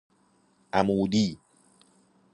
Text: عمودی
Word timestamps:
عمودی 0.73 1.37